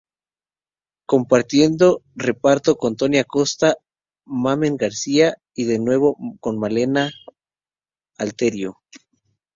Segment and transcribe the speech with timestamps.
[1.05, 3.75] Compartiendo reparto con Toni Acosta,
[4.25, 7.11] Mamen García y de nuevo con Malena
[8.17, 8.81] Alterio.